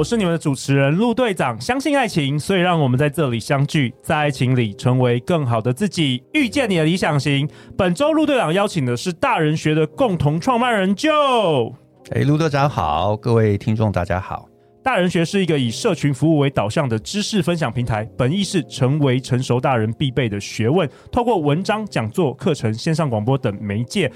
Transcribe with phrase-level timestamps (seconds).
[0.00, 1.60] 我是你们的主持人陆队长。
[1.60, 7.46] 相信爱情，所以让我们在这里相聚，在爱情里成为更好的自己，遇见你的理想型。
[7.76, 11.74] 本周陆队长邀请的是大人学的共同创办人 Joe。
[12.12, 14.46] 哎，陆队长好，各位听众大家好。
[14.82, 24.10] 大人学是一个以社群服务为导向的知识分享平台，本意是成为成熟大人必备的学问，透过文章、讲座、课程、线上广播等媒介。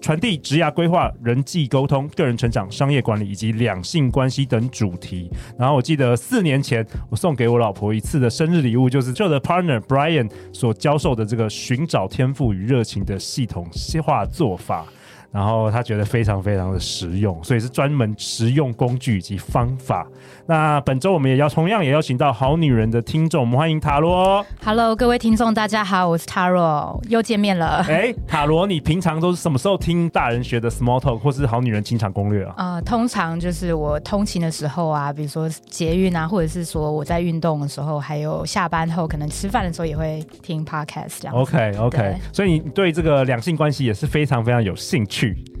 [0.00, 5.30] 传递职涯规划、人际沟通、个人成长、商业管理以及两性关系等主题。
[5.58, 13.68] 然后我记得四年前，我送给我老婆一次的生日礼物，就是我的 partner Brian 所教授的这个寻找天赋与热情的系统
[14.00, 14.86] 化做法。
[15.30, 20.06] 然后他觉得非常非常的实用，所以是专门实用工具以及方法。
[20.46, 24.44] 那本周我们也要同样也邀请到好女人的听众，我们欢迎塔罗。
[24.64, 27.84] Hello，各位听众，大家好，我是塔罗，又见面了。
[27.86, 32.54] 哎，塔罗，你平常都是什么时候听大人学的 Small Talk 或是好女人情场攻略啊？
[32.56, 41.34] 呃，通常就是我通勤的时候啊，比如说捷运啊，或者是说我在运动的时候，还有下班后可能吃饭的时候也会听 Podcast 这样。
[41.34, 45.17] OK OK，所以你对这个两性关系也是非常非常有兴趣。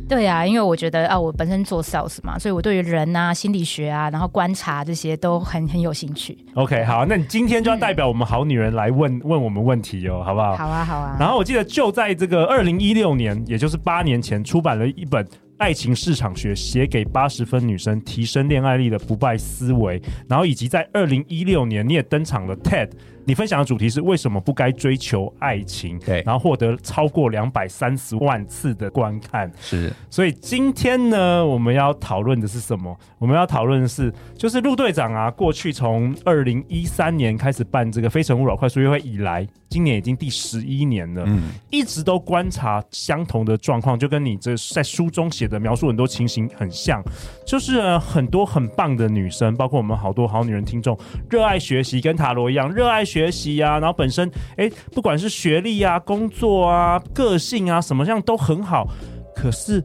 [0.08, 6.38] 对呀、啊，因为我觉得啊，我本身做 sales 嘛，所以我对于人啊、心理学啊，然后观察这些都很很有兴趣。
[6.54, 10.56] OK，好，那你今天就要代表我们好女人来问、嗯、问我们问题哦，好不好？
[10.56, 11.16] 好啊，好啊。
[11.20, 15.22] 然后我记得就在这个二零一六年，也就是八年前，出版了一本
[15.58, 20.00] 《爱情市场学》，写给八十分女生提升恋爱力的不败思维。
[20.26, 22.88] 然后以及在二零一六年，你也登场了 TED。
[23.28, 25.98] 你分享的主题是为什么不该追求爱情？
[25.98, 29.52] 对，然后获得超过两百三十万次的观看。
[29.60, 32.98] 是，所以今天呢，我们要讨论的是什么？
[33.18, 47.02] 我们要讨论的是，就是陆队长啊，过去从二零一三年开始办这个《非诚勿扰》快速约会以来，今年已经第十一年了，嗯，一直都观察相同的状况，就跟你这在书中写的描述很多情形很像，
[47.46, 53.17] 就是很多很棒的女生，包括我们好多好女人听众，热爱学习，跟塔罗一样，热爱学。
[53.18, 58.86] 学习啊，然后本身哎，不管是学历啊、工作啊、个性啊，什么样都很好，
[59.34, 59.82] 可是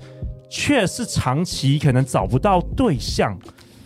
[0.49, 3.35] 却是长期可能找不到对象，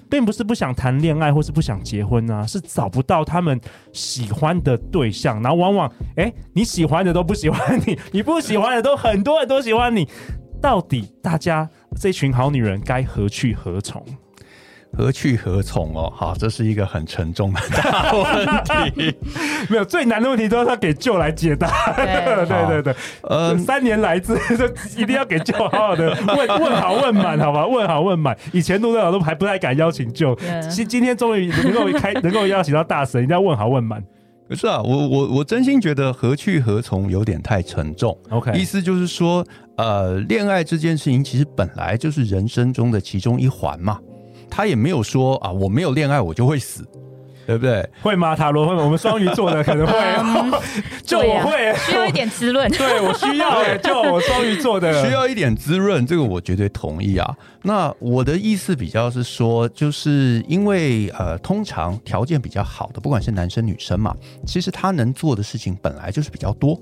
[0.10, 3.58] 并不是不想谈恋爱或是不想结婚啊，是找不到他们
[3.94, 10.06] 喜欢的对象，然后往往哎，你喜欢的都不喜欢你， 你不喜欢的都很多人都喜欢你，
[10.62, 14.04] 到底大家这群好女人该何去何从？
[14.96, 16.12] 何去何从哦？
[16.16, 19.16] 好，这是一个很沉重的大问题。
[19.70, 21.94] 没有最难的问题都是他给 Joe 来解答。
[21.96, 24.36] 对对对 对，呃，三年来 这
[24.98, 27.68] 一定要给 Joe 好好的问问好问满，好吧？
[27.68, 28.38] 问好问满。
[28.52, 30.36] 以前陆队长都还不太敢邀请 Joe，
[30.70, 34.04] 今今天终于能够开能够邀请到大神，一定要问好问满。
[34.50, 38.18] 可是啊，我我我真心觉得何去何从有点太沉重。
[38.30, 39.46] OK，意思就是说，
[39.76, 44.00] 呃，恋爱这件事情其实本来就是人生中的其中一环嘛。
[44.50, 46.88] 他也没有说啊，我没有恋爱我就会死，
[47.46, 47.88] 对不对？
[48.02, 48.36] 会吗？
[48.36, 48.84] 塔罗会吗？
[48.84, 49.94] 我们双鱼座的可能会，
[51.06, 52.70] 就我会需要一点滋润。
[52.78, 57.36] 对，我需要，就我双鱼座的需要一点滋润，这个我绝对同意啊。
[57.64, 64.16] 那我的意思比较是说，就是因为呃，通常条件比较好的，不管是男生女生嘛，
[64.46, 66.80] 其实他能做的事情本来就是比较多。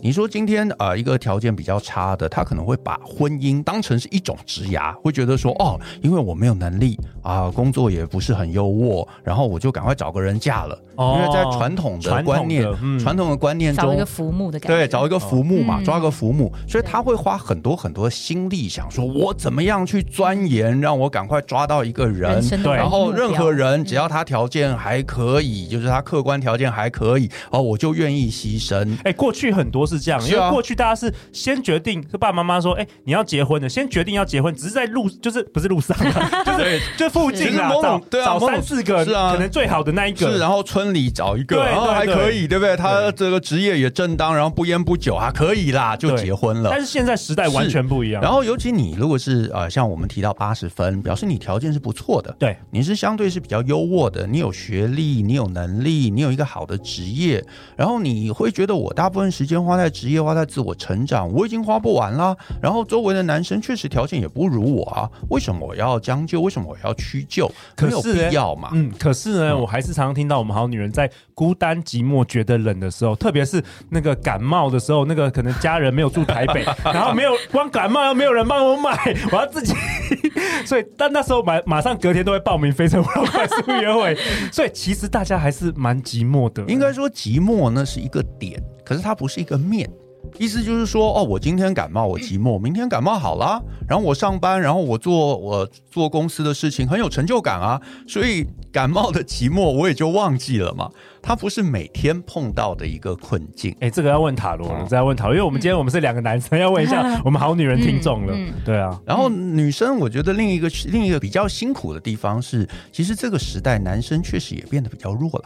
[0.00, 10.80] 你说今天啊、呃，一个条件比较差的，他可能会把婚姻当成是一种职涯，会觉得说哦，因为我没有能力啊、工作也不是很优渥，然后我就赶快找个人嫁了。
[10.98, 28.96] 哦、因为在传统的观念，传统的，嗯、传统的观念中，找一个浮木的感觉，对，找一个浮木嘛，哦、抓个浮木，嗯、所以他会花很多很多心力，想说我怎么样去钻研，让我赶快抓到一个人，对，然后任何人只要他条件还可以，嗯、就是他客观条件还可以，哦，我就愿意牺牲。
[29.04, 30.18] 哎，过去很多是这样。
[30.28, 35.96] 因为过去大家是先决定，是爸爸妈妈说：“哎、欸，你要结婚的，先决定要结婚，只是在路，就是不是路上，
[36.44, 42.76] 就是就附近啊，找对啊，找三四个是啊，可能最好的那一个，是，然后村里找一个，然后还可以，对不对？
[42.76, 46.70] 他这个职业也正当，然后不烟不酒啊，可以啦，就结婚了。
[46.70, 48.22] 但是现在时代完全不一样。
[48.22, 57.44] 然后尤其你如果是呃，像我们提到八十分，表示你条件是不错的，对，你是相对是比较优渥的，你有学历，你有能力，你有一个好的职业，
[57.76, 62.36] 然后你会觉得我大部分时间花在职业，花在自我成长，我已经花不完啦。
[62.60, 66.38] 然后周围的男生确实条件也不如我啊，为什么我要将就？
[66.38, 67.50] 为什么我要屈就？
[67.82, 68.70] 没有必要嘛。
[68.72, 78.96] 嗯，可是呢，嗯、我还是常常听到我们好女人在孤单寂寞、觉得冷的时候，特别是那个感冒的时候，那个可能家人没有住台北， 然后没有光感冒又没有人帮我买，
[79.32, 79.74] 我要自己。
[80.64, 84.16] 所以，但那时候马马上隔天都会报名《非诚勿扰》快速约会。
[84.52, 86.62] 所以，其实大家还是蛮寂寞的。
[86.64, 89.88] 应该说，寂寞呢是一个点，可是它不是一个面。
[90.36, 97.80] 意思就是说，哦，我今天感冒，我寂寞； 明天感冒好了，然后我上班，然后我做我做公司的事情，很有成就感啊。
[98.06, 100.90] 所以感冒的寂寞我也就忘记了嘛。
[101.20, 103.74] 它不是每天碰到的一个困境。
[103.80, 108.34] 哎，这个要问塔罗，这要问塔罗，因为我们今天我们是两个男生，要问一下我们好女人听众了。
[108.34, 115.44] 嗯嗯、对啊，然后女生，我觉得另一个另一个比较辛苦的地方是，其实这个时代男生确实也变得比较弱了。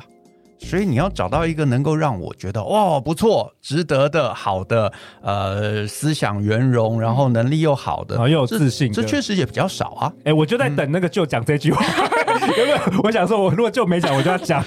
[0.62, 10.12] 所以你要找到一个能够让我觉得哇不错、值得的、好的，呃，思想圆融，然后能力又好的，又有自信，这确实也比较少啊。
[10.24, 11.84] 哎，我就在等那个就讲这句话，
[12.56, 14.64] 因为我想说，我如果就没讲，我就要讲。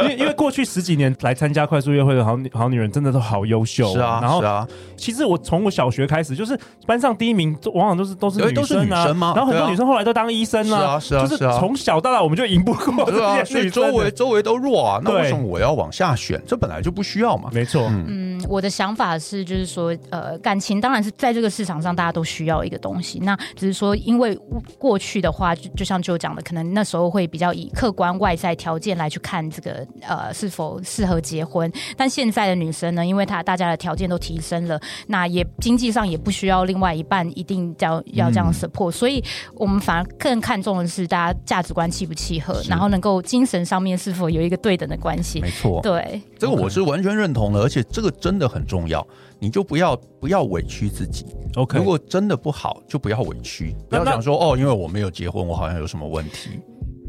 [0.00, 3.92] 因为因为过去十几年来参加快速约会的好女好女人，真的都好优秀。
[3.92, 4.66] 是啊，然后是啊。
[4.96, 9.06] 其实我从我小学开始，就是班上第一名，往往都是都是女生啊。
[9.34, 10.98] 然后很多女生后来都当医生啊。
[10.98, 11.26] 是啊，是啊。
[11.26, 13.70] 就是从小到大，我们就赢不过 这些女生。
[13.70, 15.00] 周围周围都弱啊。
[15.04, 16.40] 那为什么我要往下选？
[16.46, 17.50] 这本来就不需要嘛。
[17.52, 17.88] 没错。
[17.90, 23.18] 嗯，我的想法是，就是说，呃，感情当然是在这个市场上大家都需要一个东西。
[23.20, 24.36] 那只是说，因为
[24.78, 31.70] 过去的话，就就像就讲的，可能那时候会比较以客观外在条件来去看这个呃是否适合结婚。
[31.96, 39.22] 但现在的女生呢，因为她大家的条件都提升了，那也经济上也不需要另外一半一定要要这样 support，、嗯、所以
[39.54, 45.40] 我们反而更看重的是大家价值观契不契合，然后能够精神上面是否有一个对等的关系。
[45.40, 45.80] 没错。
[45.82, 49.06] 对，这个我是完全认同的，而且这个真的很重要。
[49.40, 51.24] 你就不要不要委屈自己。
[51.54, 56.58] OK，如果真的不好，就不要委屈，不要想说哦，因为我没有结婚，我好像有什么问题。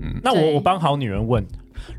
[0.02, 1.46] 嗯，那我我帮好女人问，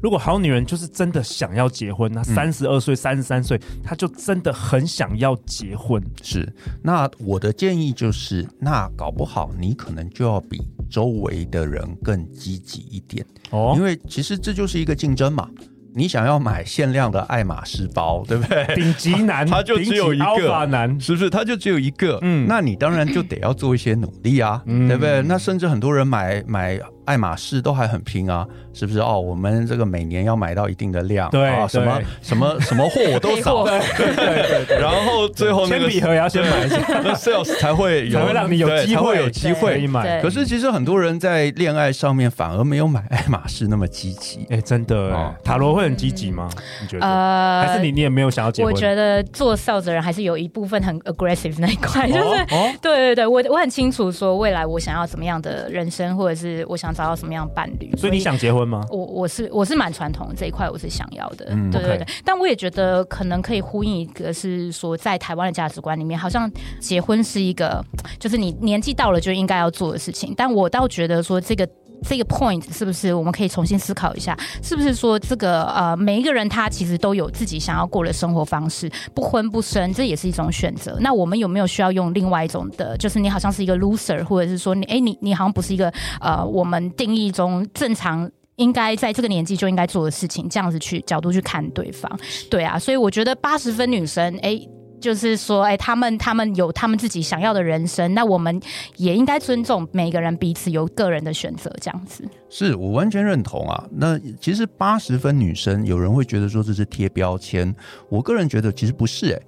[0.03, 6.03] 如果好女人就是真的想要结婚，那三十二岁、三十三岁，她就真的很想要结婚。
[6.23, 6.51] 是，
[6.83, 15.49] 那我的建议就是，那搞不好你可能就要比周围的人更积极一点哦，因为其实这就是一个竞争嘛。
[15.93, 18.65] 你想要买限量的爱马仕包， 对不对？
[18.77, 21.29] 顶级男，他就只有一个男，是不是？
[21.29, 22.17] 他就只有一个。
[22.23, 25.21] 嗯，那你当然就得要做一些努力啊，嗯、对不对？
[25.23, 26.79] 那甚至很多人买买。
[27.11, 29.01] 爱马仕都还很拼啊，是不是？
[29.01, 33.81] 哦，我们这个每年要买到一定的量，对，啊、什么什么什么货我都扫， 对
[34.15, 34.79] 对对对。
[34.79, 40.23] 然后最后那个铅笔盒也要先买一下，那 sales 才会有，才会让你有机会有机会买。
[40.23, 44.47] 可是其实很多人在恋爱上面反而没有买爱马仕那么积极。
[44.51, 46.49] 哎，真的，哦、塔罗会很积极吗？
[46.81, 47.05] 你觉得？
[47.05, 48.73] 呃，还是你你也没有想要结婚？
[48.73, 52.21] 我觉得做 sales 的人还是有一部分很 aggressive 那一块，就是，
[52.55, 57.91] 哦、对对对，我我很清楚说未来我想要怎么样的人生，或者是我想找到什么样的伴侣。
[57.97, 58.83] 所以你想结婚吗？
[58.91, 62.07] 我我是我是蛮传统的这一块，我是想要的，嗯、对对对。
[62.25, 66.51] 但我也觉得可能可以呼应一个，是说在台湾的价值观里面，好像
[66.81, 67.83] 结婚是一个，
[68.19, 70.35] 就是你年纪到了就应该要做的事情。
[70.37, 71.69] 但我倒觉得说这个。
[72.03, 74.37] 这个 point 是不是我们可以重新思考一下？
[74.63, 80.97] 是不是说这个呃，每一个人他其实都有自己想要过的生活方式，不婚不生，这也是一种选择。
[81.01, 92.11] 那我们有没有需要用另外一种的，就是你好像是一个 loser，或者是说你哎你你好像不是一个呃我们定义中正常应该在这个年纪就应该做的事情，这样子去角度去看对方，
[92.51, 94.61] 对啊，所以我觉得八十分女生哎。
[95.01, 98.61] 就是说，哎，他们他们有他们自己想要的人生，那我们
[98.97, 102.23] 也应该尊重每个人彼此有个人的选择，这样子。
[102.49, 103.85] 是我完全认同啊。
[103.91, 107.75] 那其实八十分女生，有人会觉得说这是贴标签，
[108.09, 109.41] 我个人觉得其实不是，哎。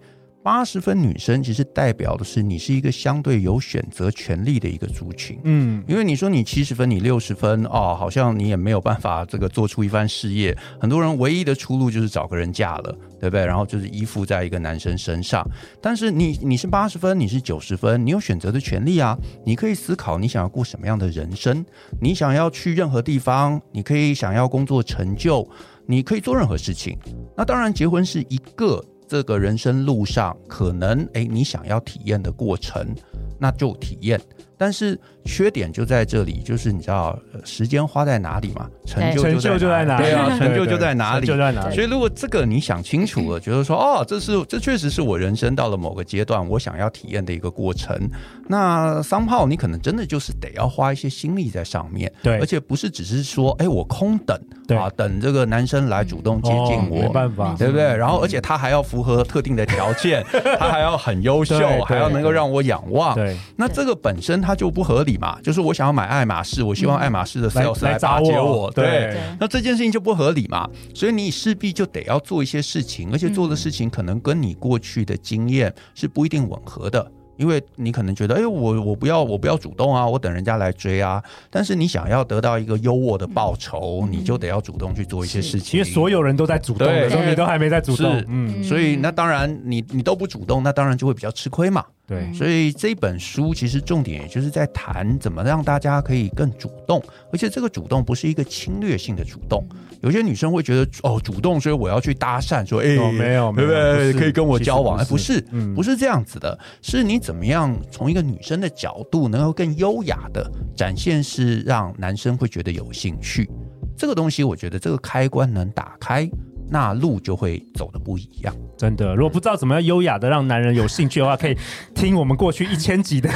[0.44, 10.52] 八十分女生其实代表的是你是一个相对有选择权利的一个族群，嗯，因为你说你七十分，你六十分哦，好像你也没有办法这个做出一番事业。
[10.80, 13.46] 很多人唯一的出路就是找个人嫁了，对不对？
[13.46, 15.48] 然后就是依附在一个男生身上。
[15.80, 19.16] 但是你你是八十分，你是九十分，你有选择的权利啊！
[19.46, 21.64] 你可以思考你想要过什么样的人生，
[22.00, 25.48] 你想要去任何地方，你可以想要工作成就，
[25.86, 26.98] 你可以做任何事情。
[27.36, 28.84] 那当然，结婚是一个。
[29.08, 32.94] 这个人生路上，可能诶，你想要体验的过程，
[33.38, 34.18] 那就体验。
[34.62, 41.74] 但是缺点就在这里，就是你知道时间花在哪里嘛，成就成就就在哪里，对啊，成就就在哪里，就在哪里。
[41.74, 48.08] 所以如果这个你想清楚了， 觉得说哦，这是这确实是我人生到了某个阶段，我想要体验的一个过程。
[48.46, 54.38] 那桑炮你可能真的就是得要花一些心力在上面，对，而且不是只是说哎我空等
[54.78, 57.82] 啊，等这个男生来主动接近我，没办法，对不对？
[57.96, 60.24] 然后而且他还要符合特定的条件，
[60.58, 64.51] 他还要很优秀，还要能够让我仰望，对，那这个本身他。
[64.54, 77.10] 就不合理嘛，就是我想要买爱马仕，我希望爱马仕的 sales 来巴结我，对，那这件事情就不合理嘛，所以你势必就得要做一些事情，而且做的事情可能跟你过去的经验是不一定吻合的。
[77.36, 81.22] 因为你可能觉得，哎，我我不要我不要主动啊，我等人家来追啊。
[81.50, 85.78] 但是你想要得到一个优渥的报酬，嗯、你就得要主动去做一些事情。
[85.78, 91.84] 因为所有人都在主动的时候，你都还没在主动，嗯，所以那当然你你都不主动，那当然就会比较吃亏嘛。
[92.04, 99.64] 对，所以这本书其实重点也就是在谈怎么让大家可以更主动，而且这个主动不是一个侵略性的主动。
[100.00, 104.12] 有些女生会觉得哦，主动，所以我要去搭讪，说哎、哦，没有，对不对？
[104.14, 104.98] 可以跟我交往？
[104.98, 113.48] 哎，不是，不是，嗯、不是这样子的，是你怎么样从一个女生的角度，能够更优雅的展现，是让男生会觉得有兴趣。
[113.96, 116.28] 这个东西，我觉得这个开关能打开。
[116.72, 119.14] 那路就会走的不一样，真的。
[119.14, 121.54] 如果不知道怎么样优雅的让男人有兴趣的话，可以
[121.94, 123.28] 听我们过去一千集的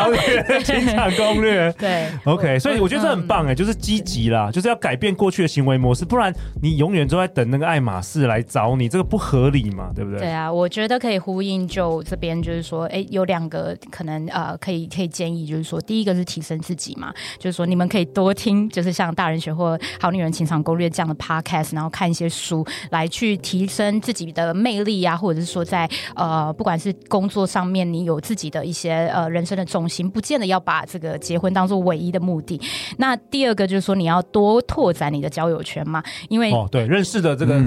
[0.64, 1.70] 情场攻略。
[1.74, 2.58] 对，OK。
[2.58, 10.20] 所以我觉得这很棒哎，就是积极啦，就是要改变过去的行为模式，不然你永远都在等那个爱马仕来找你，这个不合理嘛，对不对？
[10.20, 22.66] 对啊，我觉得可以呼应就这边就是说，哎，有两个可能呃，可以可以建议，就是说，第一个是提升自己嘛，就是说你们可以多听，就是像大人学或好女人情场攻略这样的 podcast，然后看一些书。
[22.90, 32.60] 来去提升自己的魅力啊，或者是说在呃，不管是工作上面，你有自己的一些呃人生的重心，不见得要把这个结婚当做唯一的目的。
[32.98, 37.60] 那第二个就是说，你要多拓展你的交友圈嘛，因为哦，对，认识的这个。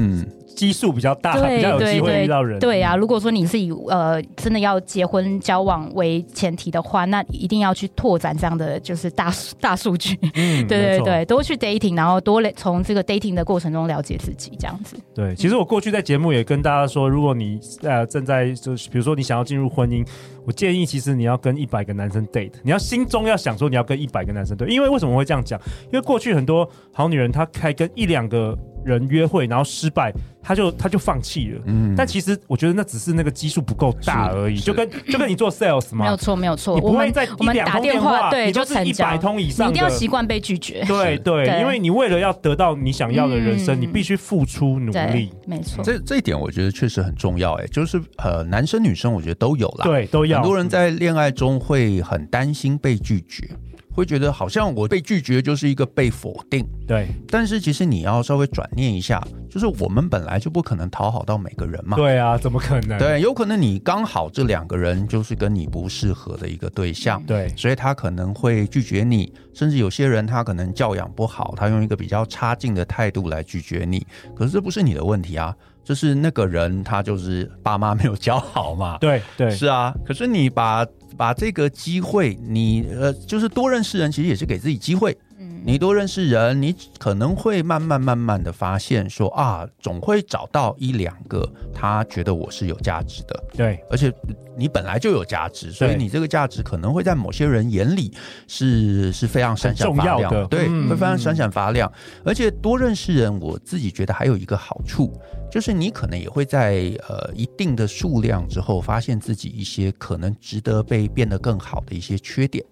[0.53, 2.59] 嗯基数比较大，比较有机会遇到人。
[2.59, 10.17] 对啊，如果说你是以呃真的要结婚交往为前提的话，那一定要去拓展这样的就是大 大数据。
[10.35, 14.95] 嗯， 对对对，多去 dating，然后多从这个 dating 的过程中了解自己，这样子。
[15.15, 20.05] 对，其实我过去在节目也跟大家说，如果你呃正在就是比如说你想要进入婚姻，
[20.45, 25.59] 我建议其实你要跟一百个男生 date，你要心中要想说你要跟一百个男生 date，因为为什么会这样讲？
[25.85, 28.57] 因为过去很多好女人她开跟一两个。
[28.85, 31.61] 人约会然后失败，她就她就放弃了。
[31.67, 36.75] 嗯，但其实我觉得那只是那个基数不够大而已，就跟 就跟你做 sales 嘛，没有错没有错。
[36.75, 40.83] 你不会在我们打电话，对，就成一百通以上，你一定要习惯被拒绝。
[40.85, 45.31] 对对，因为你为了要得到你想要的人生，你必须付出努力。
[45.47, 47.53] 没错，这这一点我觉得确实很重要。
[47.53, 50.32] 哎，就是呃，男生女生我觉得都有啦，对，都要。
[50.33, 53.49] 很多人在恋爱中会很担心被拒绝。
[53.93, 57.07] 会觉得好像我被拒绝就是一个被否定，对。
[57.27, 61.95] 但是其实你要稍微转念一下，就是我们本来就不可能讨好到每个人嘛。
[61.95, 62.97] 对啊，怎么可能？
[62.97, 69.31] 对，有可能你刚好这两个人就是跟你不适合的一个对象，对，所以他可能会拒绝你。
[69.53, 74.05] 甚至有些人他可能教养不好，他用一个比较差劲的态度来拒绝你。
[74.35, 78.97] 可是这不是你的问题啊，就是那个人他就是爸妈没有教好嘛。
[78.97, 79.93] 对对，是啊。
[80.03, 80.83] 可是你把。
[81.17, 85.17] 把这个机会，你呃，就是多认识人，其实也是给自己机会。
[85.65, 93.43] 你多认识人，你可能会慢慢慢慢的发现说，啊，总会找到一两个他觉得我是有价值的。
[93.55, 94.13] 对，而且
[94.57, 98.11] 你本来就有价值，所以你这个价值可能会在某些人眼里
[98.47, 100.45] 是是非常闪闪发亮的。
[100.47, 101.91] 对，嗯、会非常闪闪发亮。
[102.25, 105.13] 而且多认识人，我自己觉得还有一个好处，
[105.49, 112.63] 就是你可能也会在呃一定的数量之后，发现自己一些可能值得被变得更好的一些缺点。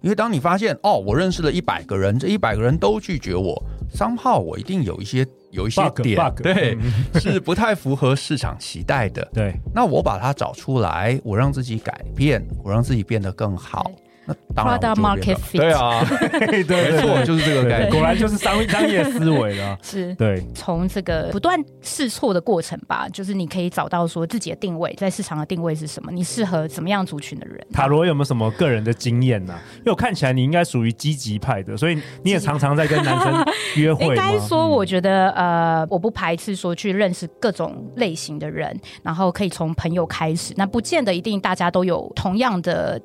[0.00, 3.60] 因为当你发现哦，我认识了一百个人，这一百个人都拒绝我
[3.92, 6.78] ，somehow 我一定有一些有一些点 bug, 对，
[7.20, 9.26] 是不太符合市场期待的。
[9.34, 13.90] 对，那我把它找出来，我让自己改变，我让自己变得更好。
[14.28, 16.04] 那当然 Product market fit 对啊，
[16.46, 19.78] 对，没错，就是这个概念，果然就是商商业思维了。
[19.82, 27.58] 是，对，从这个不断试错的过程吧，就是你可以找到说自己的定位，在市场的定位是什么，你适合怎么样族群的人。
[27.72, 29.58] 塔罗有没有什么个人的经验呢？
[29.78, 33.44] 因为我看起来你应该属于积极派的，所以你也常常在跟男生
[33.76, 34.04] 约会。
[34.04, 43.00] 应该说，我觉得呃，我不排斥说去认识各种类型的人，然后可以从朋友开始，那不见得一定大家都有同样的。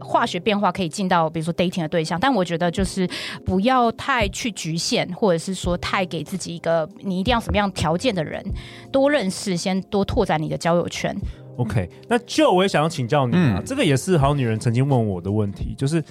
[0.00, 3.08] 化学变化可以进到比如说 dating 的对象，但我觉得就是
[3.44, 8.44] 不要太去局限，或者是说太给自己一个你一定要什么样条件的人，
[8.92, 11.16] 多认识，先多拓展你的交友圈。
[11.56, 16.04] OK，那就我也想要请教你啊，嗯、这个也是好女人曾经问我的问题，就是，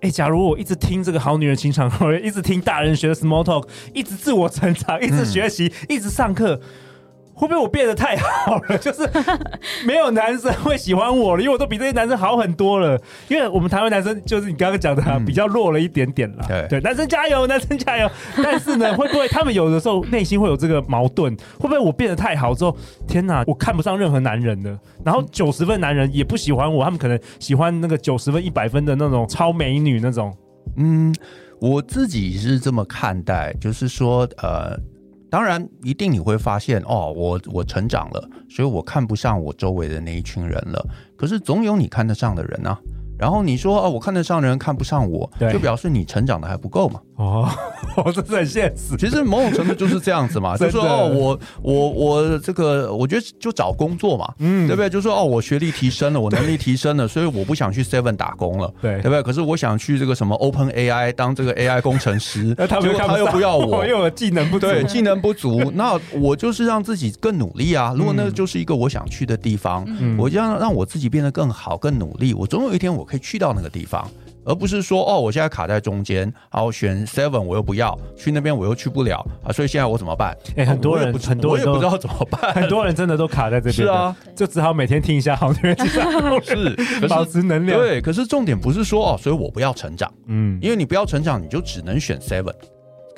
[0.00, 6.60] 哎，假如我一直听这个好女人情场攻略， 一直听大人学的 Small Talk，一直自我成长，一直学习，嗯、一直上课。
[7.38, 8.76] 会不会我变得太好了？
[8.78, 9.08] 就是
[9.86, 13.00] 没有男生会喜欢我了，因为我都比这些男生好很多了。
[13.28, 16.44] 因为我们台湾男生就是你刚刚讲的、啊嗯、比较弱了一点点啦。
[16.48, 18.10] 对对，男生加油， 男生加油。
[18.42, 21.36] 但是呢，会不会他们有的时候内心会有这个矛盾？
[21.58, 22.76] 会不会我变得太好之后，
[23.06, 24.76] 天哪，我看不上任何男人了？
[25.04, 30.36] 然后九十分男人也不喜欢我，他们可能喜欢那个九十分、一百分的那种超美女那种。
[30.76, 31.14] 嗯，
[31.60, 34.76] 我自己是这么看待，就是说，呃。
[35.30, 40.84] 当然，一定你会发现哦，我我成长了，所以我看不上我周围的那一群人了。
[41.16, 42.78] 可是总有你看得上的人啊。
[43.18, 47.00] 然后你说哦，我看得上的人看不上我，就表示你成长的还不够嘛。
[47.96, 48.96] 哦，这是很现实。
[48.96, 54.88] 其实某种程度就是这样子嘛，的 就说哦，我我我这个，我觉得就找工作嘛，嗯，对不对？
[54.88, 59.22] 就说哦，我学历提升了，我能力提升了，所以我不想去 Seven 打工了，对，对不对？
[59.22, 67.92] 可是我想去这个什么 Open AI 当这个 AI 工程师， 那他，他又不要我，因为我技能不足，对，技能不足，那我就是让自己更努力啊。
[67.96, 74.08] 如果那就是一个我想去的地方，嗯，我就让让我自己变得更好、更努力，我总有一天我可以去到那个地方。
[74.44, 80.36] 而不是说哦，我现在卡在中间，然后选 seven 我又不要去那边，我又去不了啊，所以现在我怎么办？
[80.56, 86.10] 哎、欸，很多人，很多人我也不知道怎么办， 很多人真的都卡在这边，是啊，就只好每天听一下好女人情场
[86.42, 87.78] 是保持能量。
[87.78, 92.54] 对，可是重点不是说哦，所以我不要成长，嗯，因为你不要成长，你就只能选 seven。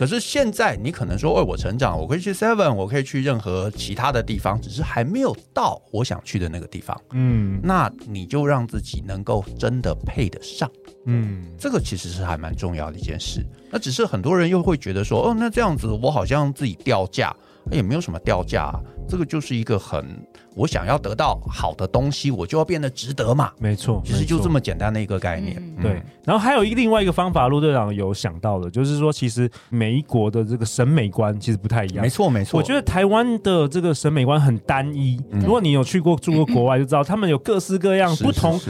[0.01, 6.99] 可是现在你可能说，哦，我成长，我可以去 Seven，我可以去任何其他的地方，只是还没有到我想去的那个地方。
[7.11, 10.71] 嗯，那你就让自己能够真的配得上。
[11.05, 13.45] 嗯，这个其实是还蛮重要的一件事。
[13.71, 17.37] 那只是很多人又会觉得说，哦，那这样子我好像自己掉价，
[17.71, 18.73] 也没有什么掉价，
[19.11, 20.05] 这个就是一个很。
[20.57, 23.53] 我想要得到好的东西，我就要变得值得嘛。
[23.57, 25.57] 没错，其实就这么简单的一个概念。
[25.59, 32.03] 嗯、对，然后还有一另外一个方法，陆队长有想到的，就是说，其实每一国的这个审美观其实不太一样。
[32.03, 32.59] 没错，没错。
[32.59, 35.23] 我觉得台湾的这个审美观很单一。
[35.31, 38.61] 嗯、如果你有去过住过国外，就知道他们有各式各样不同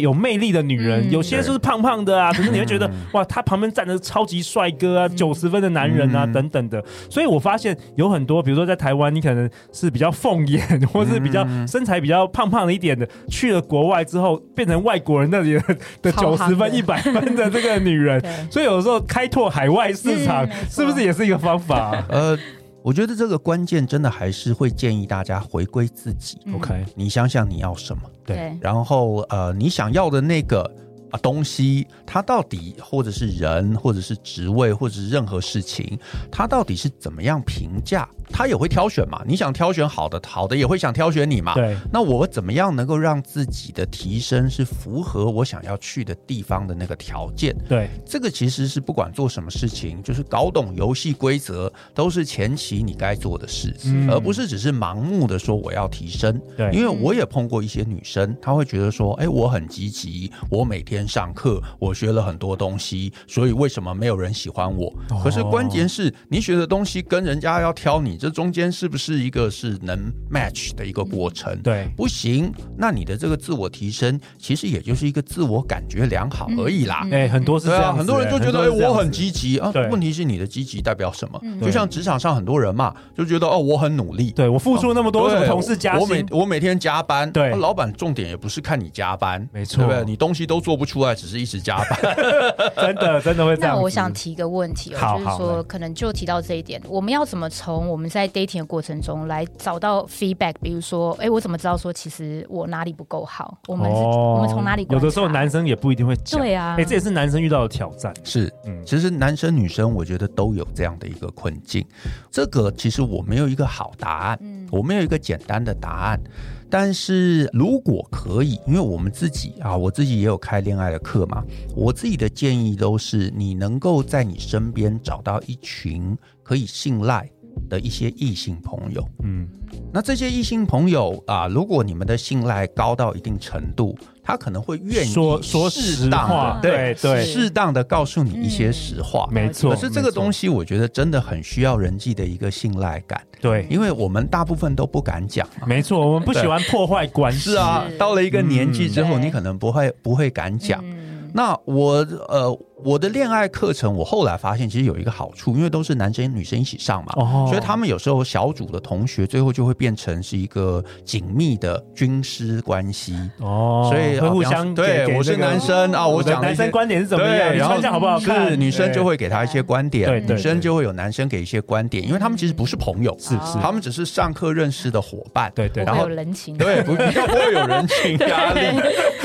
[0.00, 6.82] 有魅力的女人，有些就是胖胖的啊，可是你会觉得哇，他旁边站着超级帅哥啊，九十分的男人啊等等的。
[7.10, 11.20] 所以我发现有很多，比如说在台湾，你可能是比较凤眼， 或是。
[11.26, 15.58] 比较身材比较胖胖的一点的，去了国外之后变成外国人那里
[16.00, 22.00] 的 九十分、一百分的这个女人， 所以有时候开拓海外市场是不是也是一个方法？
[22.10, 22.38] 呃，
[22.82, 26.38] 我觉得这个关键真的还是会建议大家回归自己。
[26.54, 28.02] OK，你想想你要什么？
[28.24, 30.70] 对，然后呃，你想要的那个。
[31.10, 35.98] 啊，东西它到底，或者是人，或者是职位，或者是任何事情，
[36.30, 38.08] 它到底是怎么样评价？
[38.28, 39.22] 他也会挑选嘛？
[39.24, 41.54] 你想挑选好的，好的也会想挑选你嘛？
[41.54, 41.76] 对。
[41.92, 47.56] 那我怎么样能够让自己的提升是符合我想要去的地方的那个条件？
[47.68, 56.40] 对，这个其实是不管做什么事情，就是搞懂游戏规则，都是前期你该做的事，嗯、而不是只是盲目的说我要提升。
[56.56, 60.95] 对，因为我也碰过一些女生，她会觉得说，哎，我很积极，我每天。
[61.08, 64.92] 上课，我学了很多东西，所以为什么没有人喜欢我？
[65.24, 71.60] 可是关键是你学的东西跟人家要挑你，这中间是不是一个是能 match 的一个过程？
[71.62, 77.04] 对，不行，那你的这个自我提升其实也就是一个自我感觉良好而已啦。
[77.10, 79.72] 哎，很多是这样，很多人就觉得哎，我很积极啊。
[79.90, 81.40] 问题是你的积极代表什么？
[81.60, 90.04] 就像职场上很多人嘛，就觉得哦，我很努力，对我付出那么多，什么同事加薪，我每我每天加班，对，老板重点也不是看你加班，没错，对不对？
[90.04, 92.16] 你东西都做不出来，只是一直加班，
[92.76, 93.76] 真的真的会这样。
[93.76, 100.54] 那我想提一个问题哦，就是说，可能就提到这一点，我们要怎么从我们在 dating 的过程中来找到 feedback？
[100.62, 103.58] 比如说，哎，我怎么知道说其实我哪里不够好？
[103.66, 104.86] 我们是，我们从哪里？
[104.90, 106.40] 有的时候男生也不一定会讲。
[106.40, 108.14] 对啊，哎，这也是男生遇到的挑战。
[108.22, 111.84] 是，嗯，其实男生女生我觉得都有这样的一个困境。
[112.30, 114.38] 这个其实我没有一个好答案，
[114.70, 116.20] 我没有一个简单的答案。
[116.68, 127.28] 但是如果可以，因为我们自己啊，我自己也有开恋爱的课嘛，我自己的建议都是，你能够在你身边找到一群可以信赖
[127.68, 129.48] 的一些异性朋友，嗯，
[129.92, 133.96] 那这些异性朋友啊，如果你们的信赖高到一定程度。
[134.26, 139.70] 他可能会愿意说说实话，对对，适当的告诉你一些实话，没错。
[139.70, 147.86] 可是这个东西，我觉得真的很需要人际的一个信赖感，对，因为我们大部分都不敢讲，没错，我们不喜欢破坏关系，是啊。
[147.96, 150.84] 到了一个年纪之后，你可能不会不会敢讲。
[151.32, 151.94] 那我
[152.28, 152.58] 呃。
[152.84, 163.14] 我的恋爱课程，我后来发现其实有一个好处，因为都是男生女生一起上嘛，哦、所以他们有时候小组的同学最后就会变成是一个紧密的军师关系。
[163.38, 168.20] 哦，所以会互相对，我是男生啊，我讲男生观点是怎么样，然后这样好不好？
[168.20, 168.50] 看？
[168.50, 178.60] 是女生就会给他一些观点，对，女生就会有男生给一些观点，因为他们其实不是朋友，是是，他们只是上课认识的伙伴，对对，然后有人情，对，不比较不会有人情压力，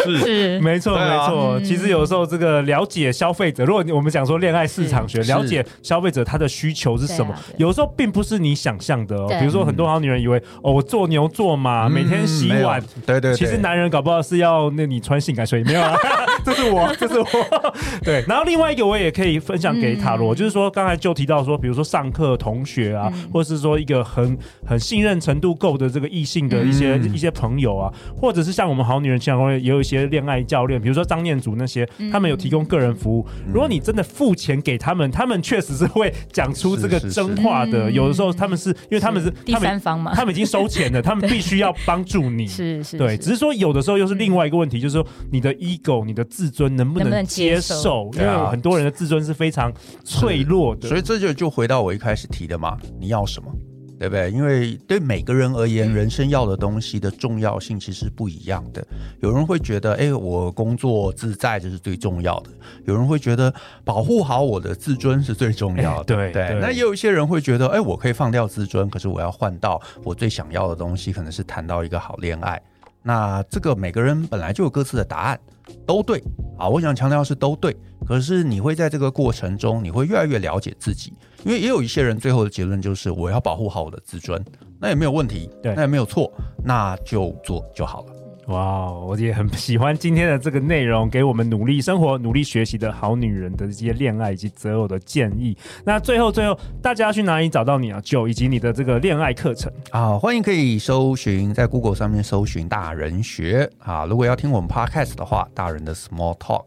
[0.24, 0.60] 是。
[0.62, 1.60] 没错没错。
[1.66, 4.22] 其实有时候这个了解消费者，如果我们讲。
[4.22, 9.28] 讲说恋爱市场学，了解消费者他的需求是什么，有时候并不是你想象的哦。
[9.40, 13.34] 比如说，很多好女人以为哦，我做牛做马，每天洗碗，对对。
[13.34, 15.98] 其实男人搞不好是要那你穿性感睡衣，没有啊？
[16.46, 17.26] 这是我， 这是我。
[18.04, 18.24] 对。
[18.28, 33.26] 然后另外一个我也可以分享给塔罗，就是说刚才就提到说，比如说上课同学啊，或者是说一个很很信任程度够的这个异性的一些一些朋友啊，或者是像我们好女人情感攻略也有一些恋爱教练，比如说张念祖那些，他们有提供个人服务。
[33.48, 34.02] 如果你真的。
[34.12, 37.90] 付钱给他们，他们确实是会讲出这个真话的。
[37.90, 42.46] 有的时候他们是因为他们是第三方嘛，他们已经收钱了，他们必须要帮助你。
[42.46, 48.10] 是是，对，只是说有的时候又是另外一个问题，就是说你的 ego、你的自尊能不能接受？
[48.14, 49.72] 因为很多人的自尊是非常
[50.04, 50.88] 脆弱的。
[50.88, 53.52] 所以这就就回到我一开始提的嘛，你要什么？
[54.00, 54.32] 对不对？
[54.32, 58.84] 因为对每个人而言，人生要的东西的重要性其实不一样的。
[59.20, 62.50] 有人会觉得，哎，我工作自在这是最重要的；
[62.86, 66.16] 有人会觉得，保护好我的自尊是最重要的。
[66.18, 66.58] 对对。
[66.60, 72.60] 那也有一些人会觉得，哎，我可以放掉自尊，可是我要换到我最想要的东西，可能是谈到一个好恋爱。
[73.04, 75.40] 那这个每个人本来就有各自的答案，
[75.86, 76.24] 都对
[76.58, 76.68] 啊。
[76.68, 81.14] 我想强调是都对，可是你会在这个过程中，你会越来越了解自己，
[81.46, 84.44] 因为也有一些人最后的结论就是我要保护好我的自尊，
[84.80, 86.32] 那也没有问题，对，那也没有错，
[86.64, 88.14] 那就做就好了。
[88.48, 95.56] 哇我也很喜欢今天的这个内容，给我们努力生活、努力学习的好女人的这些恋爱以及择偶的建议。
[95.86, 104.06] 那最后，最后，大家去哪里找到你啊？Joe 以及你的这个恋爱课程啊，欢迎可以搜寻在 Google 上面搜寻大人学啊。
[104.06, 106.66] 如果要听我们 Podcast 的话，大人的 Small Talk。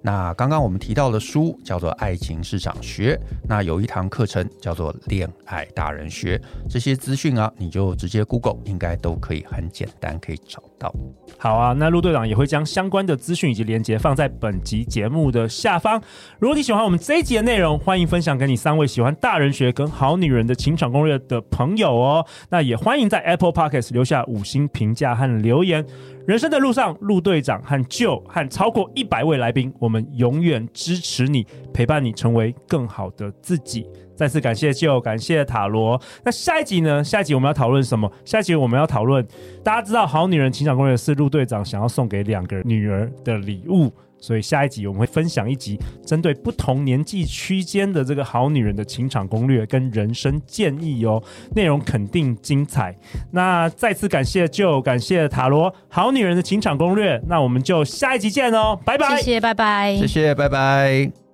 [0.00, 6.38] 那刚刚我们提到的书叫做《爱情市场学》，那有一堂课程叫做《恋爱大人学》，
[6.70, 10.92] 这些资讯啊，你就直接 Google，应该都可以很简单可以找到。
[11.38, 16.00] 好啊，那陆队长也会将相关的资讯以及连接放在本集节目的下方。
[16.38, 22.26] 如果你喜欢我们这一集的内容，欢迎分享给你三位喜欢大人学跟好女人的情场攻略的朋友哦。
[22.50, 25.84] 那也欢迎在 Apple Podcast 留下五星评价和留言。
[26.28, 33.86] 人生的路上，陆队长和 Joe 和超过一百位来宾，我们永远支持你，陪伴你成为更好的自己。
[34.14, 35.98] 再次感谢 Joe，感谢塔罗。
[36.22, 37.02] 那下一集呢？
[37.02, 38.12] 下一集我们要讨论什么？
[38.26, 39.26] 下一集我们要讨论，
[39.64, 43.90] 大家知道，好女人情场攻略是陆队长想要送给两个女儿的礼物。
[44.20, 51.22] 所以下一集我们会分享一集针对不同年纪区间的这个好女人的情场攻略跟人生建议哦，
[51.54, 52.96] 内容肯定精彩。
[53.30, 57.20] 那再次感谢 Joe，感谢塔罗，好女人的情场攻略。
[57.28, 61.27] 那我们就下一集见哦，拜拜，谢谢，拜拜，谢谢，拜拜。